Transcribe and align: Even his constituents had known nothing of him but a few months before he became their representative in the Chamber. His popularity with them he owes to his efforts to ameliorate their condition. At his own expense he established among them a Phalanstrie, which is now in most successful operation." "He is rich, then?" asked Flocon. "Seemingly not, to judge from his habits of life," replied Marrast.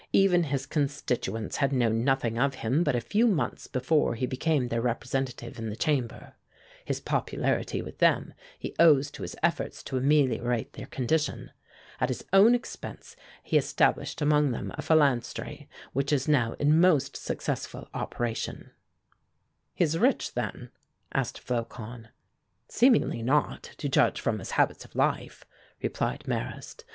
Even 0.13 0.45
his 0.45 0.65
constituents 0.65 1.57
had 1.57 1.71
known 1.71 2.03
nothing 2.03 2.39
of 2.39 2.55
him 2.55 2.83
but 2.83 2.95
a 2.95 2.99
few 3.01 3.27
months 3.27 3.67
before 3.67 4.15
he 4.15 4.25
became 4.25 4.69
their 4.69 4.81
representative 4.81 5.59
in 5.59 5.69
the 5.69 5.75
Chamber. 5.75 6.33
His 6.83 6.99
popularity 6.99 7.83
with 7.83 7.99
them 7.99 8.33
he 8.57 8.73
owes 8.79 9.11
to 9.11 9.21
his 9.21 9.35
efforts 9.43 9.83
to 9.83 9.97
ameliorate 9.97 10.73
their 10.73 10.87
condition. 10.87 11.51
At 11.99 12.09
his 12.09 12.25
own 12.33 12.55
expense 12.55 13.15
he 13.43 13.59
established 13.59 14.23
among 14.23 14.49
them 14.49 14.71
a 14.73 14.81
Phalanstrie, 14.81 15.67
which 15.93 16.11
is 16.11 16.27
now 16.27 16.53
in 16.53 16.81
most 16.81 17.15
successful 17.15 17.87
operation." 17.93 18.71
"He 19.75 19.83
is 19.83 19.99
rich, 19.99 20.33
then?" 20.33 20.71
asked 21.13 21.39
Flocon. 21.39 22.07
"Seemingly 22.67 23.21
not, 23.21 23.61
to 23.77 23.87
judge 23.87 24.19
from 24.19 24.39
his 24.39 24.49
habits 24.57 24.83
of 24.83 24.95
life," 24.95 25.45
replied 25.79 26.27
Marrast. 26.27 26.85